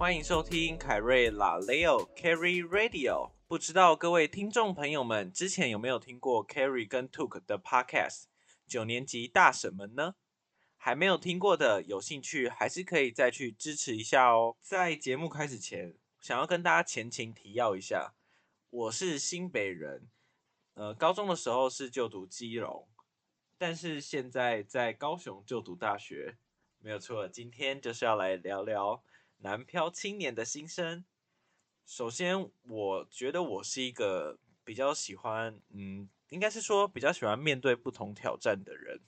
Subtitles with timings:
[0.00, 3.32] 欢迎收听凯瑞拉 Leo Carry Radio。
[3.46, 8.22] 不知道各位听众朋友们之前有没有听过 Carry 跟 Took 的 Podcast？
[8.66, 10.14] 九年级大婶们呢？
[10.78, 14.56] 还没有听过的，有兴趣还是可以再去支持一下哦。
[14.62, 18.14] 在节目开始前，想要跟大家前情提要一下，
[18.70, 20.08] 我是新北人，
[20.72, 22.88] 呃，高中的时候是就读基隆，
[23.58, 26.38] 但是现在在高雄就读大学，
[26.78, 27.28] 没有错。
[27.28, 29.02] 今天就是要来聊聊
[29.42, 31.04] 南漂青年的心声。
[31.86, 39.00] 首先，我觉得我是一个比较喜欢，嗯，应该是说比较喜欢面对不同挑战的人。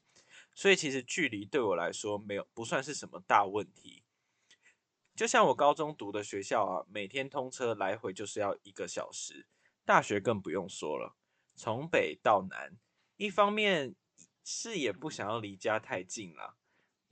[0.54, 4.02] 所以其实距离对我来说没有不算是什么大问题。
[5.14, 9.46] 就像我高中读的学校啊，每天通车来回就是要一个小时，
[9.84, 11.14] 大学更不用说了，
[11.54, 12.76] 从北到南，
[13.16, 13.94] 一方面
[14.42, 16.56] 是也不想要离家太近啦，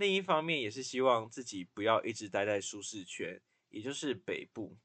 [0.01, 4.79] 另一方面也是希望自己不要一直待在舒适圈，也就是北部，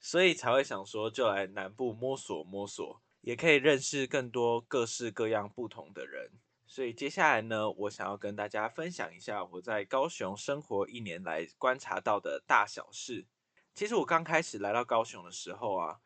[0.00, 6.30] 所以才会想说就来南部摸索摸索，也可以认识更多各式各样不同的人。
[6.68, 13.26] 所以接下来呢，我想要跟大家分享一下我在高雄生活一年来观察到的大小事。
[13.74, 16.00] 其实我刚开始来到高雄的时候啊，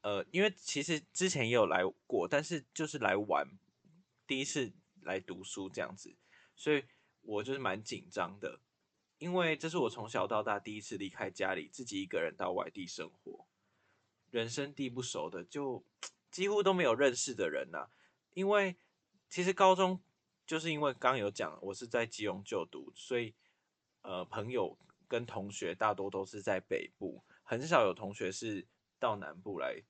[0.00, 3.46] 呃，因为其实之前也有来过，但是就是来玩，
[4.26, 4.72] 第一次
[5.02, 6.16] 来读书这样子，
[6.56, 6.82] 所以
[7.22, 8.60] 我就是蛮紧张的，
[9.18, 13.46] 因为这是我从小到大第一次离开家里，自己一个人到外地生活，
[14.30, 15.84] 人生地不熟的，就
[16.30, 17.88] 几乎都没有认识的人呐，
[18.34, 18.76] 因为。
[19.34, 19.98] 其实高中
[20.46, 23.34] 就是因为刚有讲，我是在基隆就读，所以
[24.02, 24.78] 呃，朋友
[25.08, 29.82] 跟同学大多都是在北部，很少有同学是到南部来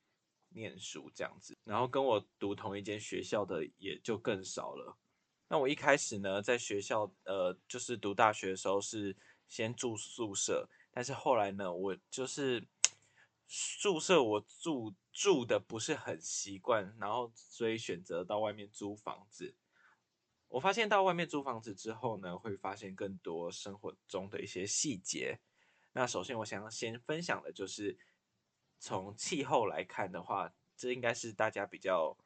[0.50, 1.58] 念书这样子。
[1.64, 4.96] 然后跟我读同一间学校的也就更少了。
[5.52, 9.14] 那我一开始呢，在学校呃，就是读大学的时候是
[9.46, 12.66] 先住宿舍，但是后来呢，我就是
[13.46, 14.94] 宿舍我住。
[15.12, 19.54] 住的不是很习惯，然后所以选择到外面租房子。
[20.48, 25.38] 我发现到外面租房子之后呢，会发现更多生活中的一些细节。
[25.92, 27.98] 那首先我想要先分享的就是
[28.78, 32.16] 从气候来看的话，这应该是大家比较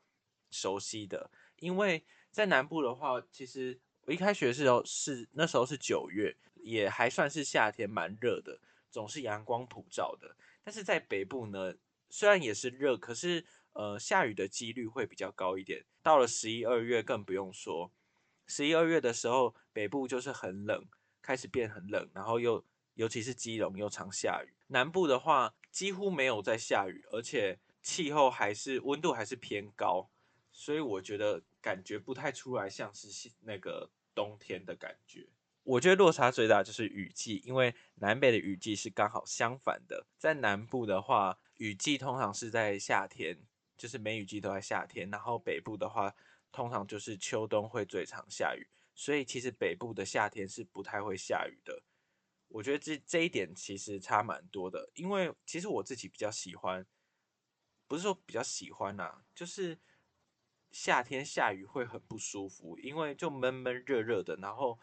[0.53, 1.33] 熟悉的。
[1.57, 8.61] 因为在南部的话，其实我一开学的时候是那时候是九月，也还算是夏天，蛮热的，
[8.91, 10.37] 总是阳光普照的。
[10.63, 11.75] 但是在北部呢？
[12.11, 15.87] 虽然也是热，可是呃下雨的几率会比较高一点。
[16.03, 17.91] 到了十一二月更不用说，
[18.47, 20.85] 十一二月的时候北部就是很冷，
[21.23, 22.63] 开始变很冷，然后又
[22.97, 24.53] 尤其是基隆又常下雨。
[24.67, 30.11] 南部的话几乎没有在下雨，而且气候还是温度还是偏高，
[30.59, 35.29] 所以我觉得感觉不太出来像是那个冬天的感觉。
[35.63, 40.07] 我觉得落差最大就是雨季，因为南北的雨季是刚好相反的。
[40.17, 43.39] 在南部的话，雨季通常是在夏天，
[43.77, 45.11] 就是梅雨季都在夏天。
[45.11, 46.15] 然后北部的话，
[46.51, 51.83] 通常就是秋冬会最常下雨，所以其实北部的夏天是不太会下雨的。
[52.49, 56.87] 我觉得这这一点其实差蛮多的，因为其实我自己比较喜欢，
[57.87, 59.79] 不是说比较喜欢呐，就是
[60.79, 64.79] 夏天下雨会很不舒服，因为就闷闷热热的，然后。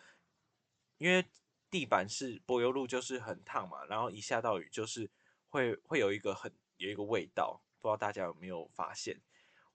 [0.99, 1.25] 因为
[1.69, 5.09] 地板是柏油路，就是很烫嘛，然后一下到雨就是
[5.49, 9.19] 会会有一个很有一个味道，不知道大家有没有发现？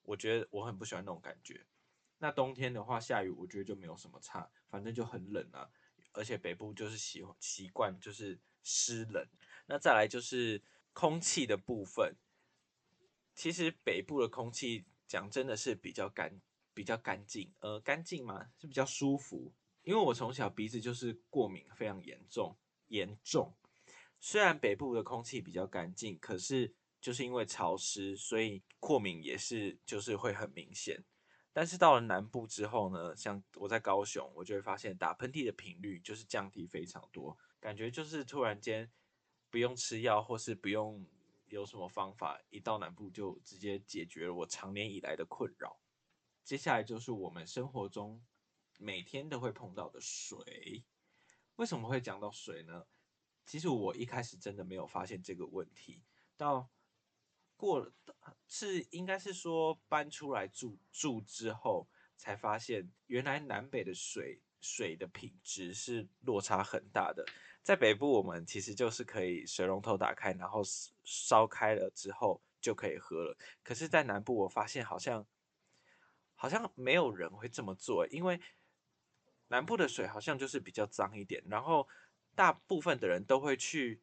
[0.04, 1.66] 我觉得我很不喜欢那种感觉。
[2.18, 5.68] 那冬天的话下雨，我觉得就没有什么差，反正就很冷啊。
[6.12, 9.26] 而且北部就是习习惯就是湿冷。
[9.66, 10.62] 那再来就是
[10.94, 12.16] 空气的部分，
[13.34, 16.40] 其实北部的空气讲真的是比较干
[16.72, 19.52] 比较干净，呃，干净嘛是比较舒服。
[19.82, 22.56] 因为我从小鼻子就是过敏非常严重，
[22.88, 23.56] 严重。
[24.20, 31.02] 虽然北部的空气比较干净，可是就是因为潮湿，所以过敏也是就是会很明显。
[31.52, 38.90] 但是到了南部之后呢，像我在高雄，我就会发现打喷嚏的频率就是降低非常多，感觉就是突然间
[39.50, 41.04] 不用吃药或是不用
[41.48, 45.80] 有什么方法，一到南部就直接解决了我长年以来的困扰。
[46.44, 48.24] 接下来就是我们生活中。
[48.80, 50.84] 每天都会碰到的水，
[51.56, 52.86] 为什么会讲到水呢？
[53.44, 56.04] 其实我一开始真的没有发现这个问题，
[56.36, 56.70] 到
[57.56, 57.92] 过了
[58.46, 67.26] 是应该是说搬出来住住之后，才发现原来南北的水水的品质是落差很大的。
[67.62, 70.62] 在北部，我们其实就是可以水龙头打开，然后
[71.04, 73.36] 烧开了之后就可以喝了。
[73.62, 75.26] 可是，在南部，我发现好像
[76.34, 78.40] 好像没有人会这么做，因为。
[79.50, 81.88] 南部的水好像就是比较脏一点，然后
[82.34, 83.98] 大部分的人都会去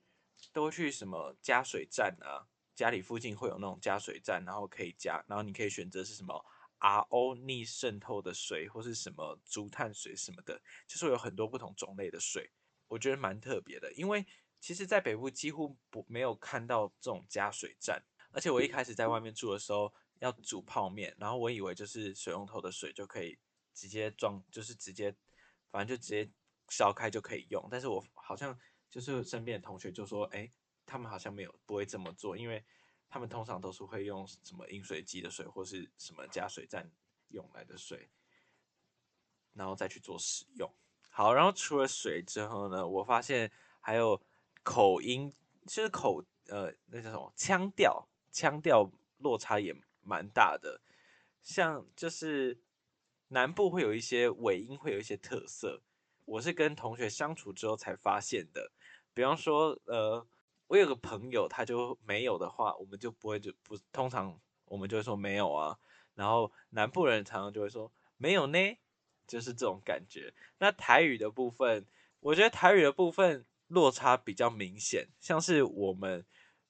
[0.52, 6.44] 都会去什么加水站啊，家里附近会有那种加水站，然后可以加，然后你可以选择是什么
[6.80, 12.50] RO 逆渗透的水，或是什么竹炭水什么的，就是有很多不同种类的水，
[12.96, 13.92] 我觉得蛮特别的。
[13.94, 14.26] 因为
[14.60, 18.02] 其实，在北部几乎不没有看到这种加水站，
[18.32, 23.38] 而且我一开始在外面住的时候要煮泡面，然后我以为就是水龙头的水就可以
[23.74, 25.14] 直接装，就是直接
[25.70, 26.32] 反正就直接
[26.70, 28.58] 烧开就可以用，但是我好像
[28.90, 30.52] 就是身边的同学就说，哎。
[30.88, 32.64] 他们好像没有不会这么做，因为
[33.10, 36.88] 他们通常都是会用什么饮水机的水或是什么加水站
[37.30, 38.08] 用来的水，
[39.54, 40.72] 然后再去做使用。
[41.18, 44.22] 好，然后除了水之后呢，我发现还有
[44.64, 45.34] 口音，
[45.66, 50.82] 就是口呃那叫什么腔调，腔调落差也蛮大的。
[51.42, 52.60] 像就是
[53.30, 55.82] 南部会有一些尾音会有一些特色，
[56.26, 58.74] 我是跟同学相处之后才发现的。
[59.14, 60.28] 比方说呃。
[60.68, 64.36] 我有个朋友，他就没有的话，我们就不会就不通常
[64.66, 65.78] 我们就会说没有啊。
[66.16, 68.58] 然后南部人常常就会说没有呢，
[69.28, 70.34] 就是这种感觉。
[70.60, 71.86] 那台语的部分，
[72.20, 76.26] 我觉得台语的部分落差比较明显，像是我们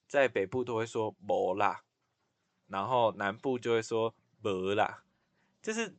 [0.08, 1.82] 在北部都会说没啦，
[2.68, 5.04] 然后南部就会说没啦，
[5.62, 5.96] 就是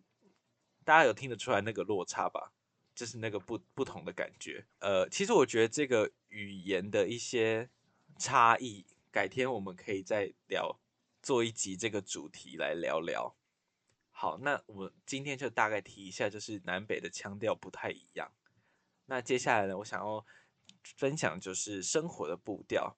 [0.84, 2.52] 大家有听得出来那个落差吧？
[2.96, 4.66] 就是那个不不同的感觉。
[4.80, 7.70] 呃，其实我觉得这个语言的一些。
[8.20, 10.80] 差异，改天我们可以再聊，
[11.22, 13.36] 做一集这个主题来聊聊。
[14.20, 18.34] 好，那我今天就大概提一下，就是南北的腔调不太一样。
[19.06, 20.26] 那接下来呢，我想要
[20.96, 22.98] 分享就是生活的步调。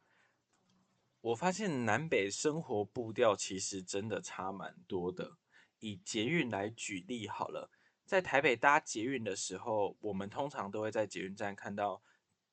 [1.19, 5.35] 我发现南北生活步调其实真的差蛮多的。
[5.79, 7.69] 以捷运来举例好了，
[8.05, 12.01] 在台北搭捷运的时候，我们通常都会在捷运站看到，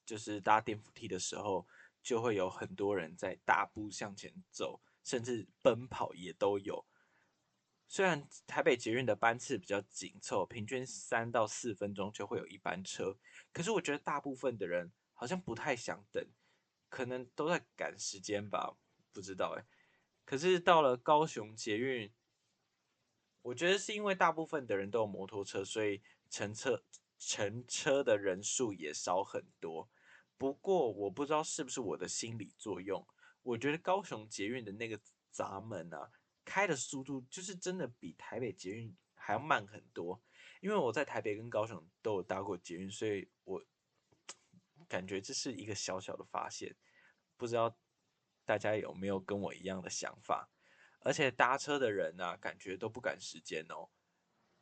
[0.05, 1.69] 就是搭电扶梯的时候。
[2.03, 6.85] 就会有很多人在大步向前走，甚至奔跑也都有。
[7.89, 13.17] 虽然台北捷运的班次比较紧凑，平均三到四分钟就会有一班车，
[13.53, 16.27] 可是我觉得大部分的人好像不太想等，
[16.89, 18.77] 可能都在赶时间吧，
[19.13, 19.65] 不知道哎。
[20.25, 22.13] 可是到了高雄捷运，
[23.43, 26.83] 我觉得是因为大部分的人都有摩托车，所以乘车
[27.17, 29.89] 乘车的人数也少很多。
[30.37, 33.07] 不过我不知道是不是我的心理作用，
[33.43, 35.01] 我觉得高雄捷运的那个
[35.31, 36.11] 闸门啊，
[36.47, 40.23] 开的速度就是真的比台北捷运还要慢很多。
[40.61, 43.63] 因为我在台北跟高雄都有搭过捷运，所以我
[44.89, 46.75] 感觉这是一个小小的发现。
[47.37, 47.77] 不知道
[48.47, 50.49] 大家有没有跟我一样的想法？
[51.01, 53.91] 而且搭车的人啊，感觉都不赶时间哦，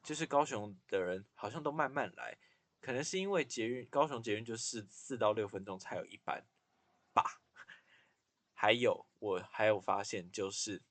[0.03, 2.37] 就是高雄的人好像都慢慢来。
[2.81, 6.45] 可能是因为捷运高雄捷运就是四到六分钟才有一班
[7.15, 7.41] 吧。
[8.53, 10.83] 还有我还有发现就是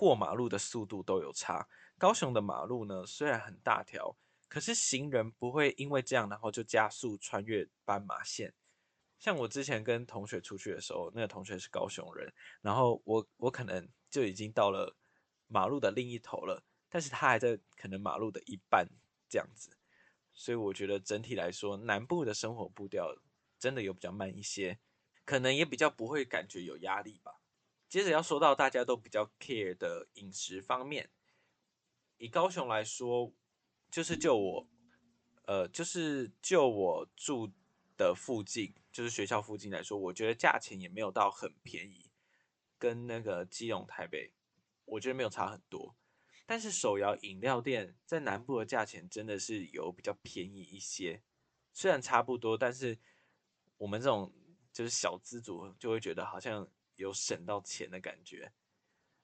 [0.00, 1.68] 过马路的速度都有差。
[1.98, 4.16] 高雄的马路呢虽然很大条，
[4.48, 8.54] 可是行人不会因为这样然后就加速穿越斑马线。
[9.18, 14.96] 像我之前跟同学出去的时候，那个同学是高雄人，然后我我可能就已经到了
[15.46, 18.88] 马路的另一头了，但是他还在可能马路的一半
[19.28, 19.76] 这样子。
[20.32, 23.14] 所以我觉得整体来说，南部的生活步调
[23.58, 24.78] 真的有比较慢一些，
[25.26, 27.39] 可能也比较不会感觉有压力吧。
[27.90, 31.10] 接着要说到大家都比较 care 的饮食方面，
[32.18, 33.32] 以高雄来说，
[33.90, 34.68] 就是就我，
[35.46, 37.50] 呃，就是就我住
[37.96, 42.12] 的附近，就是学校附近来说，我觉得价钱也没有到很便宜，
[42.78, 44.32] 跟那个基隆、台北，
[44.84, 45.96] 我觉得没有差很多。
[46.46, 51.24] 但是手摇饮料店在南部的价钱真的是有比较便宜一些，
[51.72, 52.96] 虽然差不多，但是
[53.78, 54.32] 我们这种
[54.72, 56.68] 就是小资族就会觉得好像
[57.00, 58.52] 有省到钱的感觉。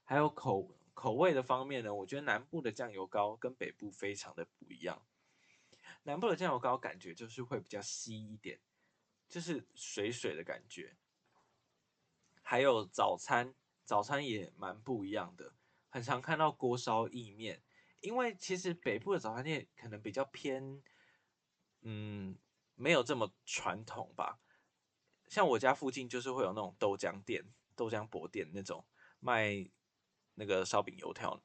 [0.05, 5.07] 还有口口味的方面呢，我觉得南部的酱油膏跟北部非常的不一样。
[6.05, 8.61] 南部的酱油膏感觉就是会比较稀一点，
[9.29, 10.97] 就是水水的感觉。
[12.43, 13.55] 还有早餐，
[13.85, 15.53] 早餐也蛮不一样的。
[15.89, 17.63] 很常看到锅烧意面，
[18.01, 20.83] 因为其实北部的早餐店可能比较偏，
[21.81, 22.39] 嗯，
[22.75, 24.39] 没有这么传统吧。
[25.27, 27.45] 像我家附近就是会有那种豆浆店、
[27.77, 28.85] 豆浆薄店那种
[29.21, 29.69] 卖
[30.35, 31.41] 那个烧饼油条，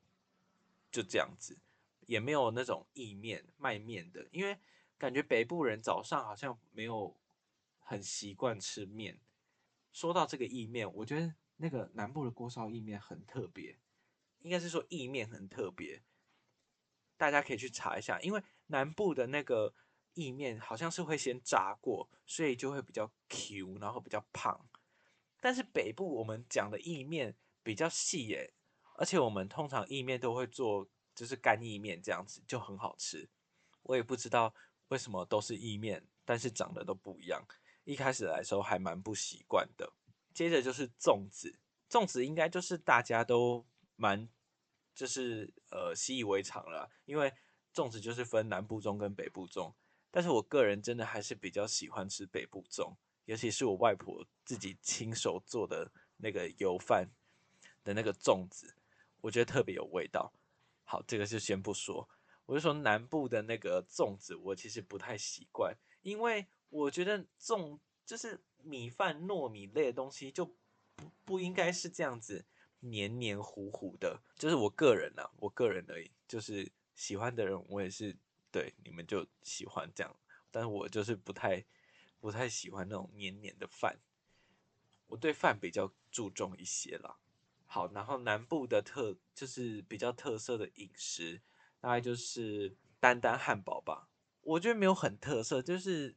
[0.91, 1.59] 就这样子，
[2.07, 4.57] 也没有那种意面卖面的，因为
[4.97, 7.15] 感觉北部人早上好像没有
[7.79, 9.19] 很习惯吃面。
[9.91, 13.77] 说到这个意面，我觉得那个南部的锅烧意面很特别。
[14.39, 16.01] 应该是说意面很特别，
[17.15, 19.71] 大家可以去查一下，因为南部的那个
[20.15, 24.65] 意面好像是会先炸过，所以就会比较 Q，然后比较胖。
[25.41, 28.53] 但是北部我们讲的意面比较细耶，
[28.95, 33.27] 而且我们通常意面都会做就是干意面这样子，就很好吃。
[33.81, 34.53] 我也不知道
[34.89, 37.43] 为什么都是意面，但是长得都不一样。
[37.83, 39.91] 一开始来说还蛮不习惯的。
[40.33, 44.29] 接着就是粽子，粽子应该就是大家都蛮
[44.93, 47.33] 就是呃习以为常了，因为
[47.73, 49.73] 粽子就是分南部粽跟北部粽。
[50.11, 57.09] 但是我个人真的还是比较喜欢吃北部粽，尤其是我外婆自己亲手做的那个油饭
[57.83, 58.75] 的那个粽子，
[59.21, 60.33] 我觉得特别有味道。
[60.83, 62.09] 好，这个就先不说，
[62.45, 70.45] 我就说南部的那个粽子，我其实不太习惯，因为我觉得粽就是米饭、糯米类的东西，就
[70.95, 72.45] 不不应该是这样子
[72.79, 74.21] 黏黏糊糊的。
[74.35, 78.17] 就是我个人啊，我个人而已，就是喜欢的人，我也是。
[78.53, 80.13] 对，你们就喜欢这样，
[80.51, 81.63] 但是我就是不太
[82.21, 83.99] 不太喜欢那种黏黏的饭，
[85.07, 87.17] 我对饭比较注重一些啦。
[87.65, 91.41] 好，然后南部的特就是比较特色的饮食，
[91.81, 94.07] 大概就是丹丹汉堡吧。
[94.41, 96.15] 我觉得没有很特色，就是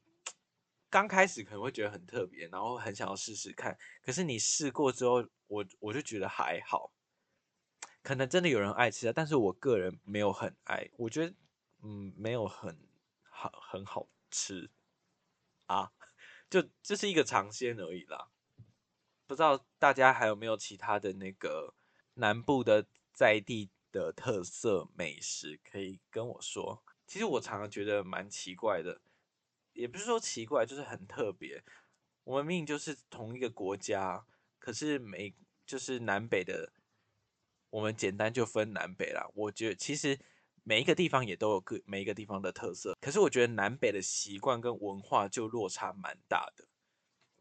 [0.91, 3.77] 刚开始可能会觉得很特别，然后很想要试试看。
[4.03, 6.93] 可是你试过之后，我我就觉得还好，
[8.03, 11.35] 可能真的有人爱吃啊，但是我个人没有很爱，我觉得。
[11.87, 12.79] 嗯，没有很
[13.29, 14.71] 好很好吃
[15.67, 15.93] 啊，
[16.51, 18.31] 就这是一个尝鲜而已啦。
[19.27, 21.75] 不知道大家还有没有其他的那个
[22.15, 26.85] 南部的在地的特色美食可以跟我说？
[27.07, 29.01] 其实我常常觉得蛮奇怪的，
[29.73, 31.65] 也不是说奇怪，就是很特别。
[32.25, 34.27] 我们明明就是同一个国家，
[34.59, 35.35] 可是每
[35.67, 36.73] 就是南北的，
[37.71, 39.31] 我们简单就分南北啦。
[39.35, 40.19] 我觉得其实。
[40.67, 46.65] 每一个地方也都有各每一个地方的特色，可是我觉得南北的习惯跟文化就落差蛮大的。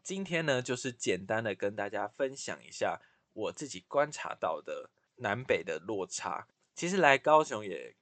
[0.03, 2.99] 今天呢，就是简单的跟大家分享一下
[3.31, 6.49] 我自己观察到的南北的落差。
[6.75, 7.95] 其实来高雄也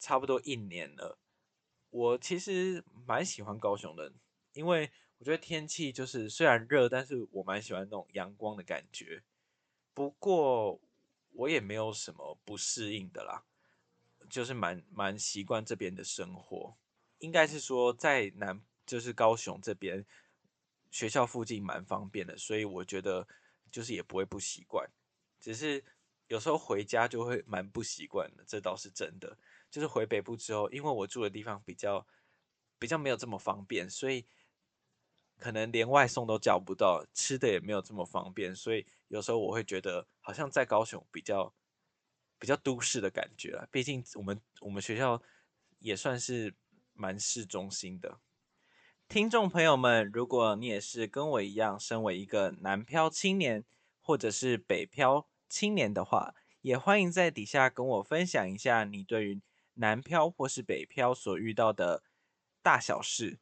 [0.00, 1.16] 差不多一年了，
[1.90, 4.12] 我其实蛮喜欢高雄的，
[4.54, 9.22] 因为我觉得天气就是虽然热，但是我蛮喜欢那种阳光的感觉。
[9.94, 10.80] 不过
[11.30, 13.44] 我也没有什么不适应的啦。
[14.32, 16.74] 就是蛮蛮习惯这边的生活，
[17.18, 20.06] 应该是说在南就是高雄这边
[20.90, 23.28] 学校附近蛮方便的，所以我觉得
[23.70, 24.88] 就是也不会不习惯，
[25.38, 25.84] 只是
[26.28, 29.36] 有时候回家就会蛮不习惯的，这倒是真的。
[29.70, 32.06] 就是回北部之后，因为我住的地方比较
[32.78, 34.24] 比较没有这么方便，所以
[35.36, 41.52] 可能连外送都叫不到，吃的也没有这么方便，所以有时候我会觉得好像在高雄比较。
[42.42, 45.22] 比较都市的感觉啊，毕竟我们我们学校
[45.78, 46.52] 也算是
[46.92, 48.18] 蛮市中心的。
[49.06, 53.64] 听众朋友们，如果你也是跟我一样，身为一个南漂青年
[54.00, 59.40] 或者是北漂青年的话，也欢迎在底下跟我分享一下你对于
[59.74, 62.02] 南漂或是北漂所遇到的
[62.60, 63.38] 大小事，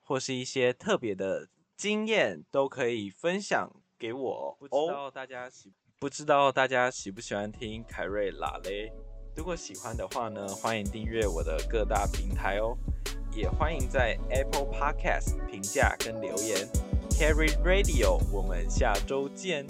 [0.00, 4.56] 或是一些特别的经验，都可以分享给我。
[4.58, 5.72] 不知道大家喜。
[6.00, 8.90] 不知道大家喜不喜欢听凯瑞拉嘞？
[9.36, 12.74] 如果喜欢的话呢，欢迎订阅我的各大平台哦，
[13.34, 16.66] 也欢迎在 Apple Podcast 评价跟留言。
[17.10, 19.66] Carry Radio，我们下周见。